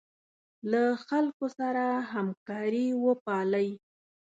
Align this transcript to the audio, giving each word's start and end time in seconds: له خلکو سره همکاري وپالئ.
له 0.71 0.83
خلکو 1.07 1.45
سره 1.59 1.83
همکاري 2.13 2.87
وپالئ. 3.05 3.69